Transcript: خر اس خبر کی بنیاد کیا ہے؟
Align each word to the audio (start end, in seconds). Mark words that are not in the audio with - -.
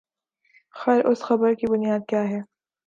خر 0.73 0.99
اس 1.05 1.19
خبر 1.23 1.53
کی 1.53 1.65
بنیاد 1.67 2.01
کیا 2.09 2.23
ہے؟ 2.23 2.39